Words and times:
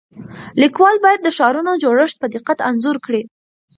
لیکوال 0.61 0.95
باید 1.05 1.19
د 1.23 1.27
ښارونو 1.37 1.71
جوړښت 1.83 2.15
په 2.21 2.27
دقت 2.35 2.57
انځور 2.69 2.97
کړي. 3.05 3.23